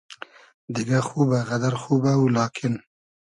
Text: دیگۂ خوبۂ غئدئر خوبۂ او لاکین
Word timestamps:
دیگۂ 0.73 0.99
خوبۂ 1.07 1.39
غئدئر 1.49 1.75
خوبۂ 1.81 2.11
او 2.17 2.23
لاکین 2.35 2.75